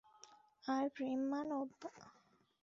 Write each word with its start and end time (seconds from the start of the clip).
আর 0.63 0.85
প্রেম 0.95 1.19
মানব? 1.31 1.69